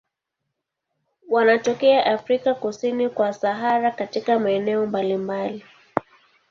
[1.29, 5.63] Wanatokea Afrika kusini kwa Sahara katika maeneo mbalimbali.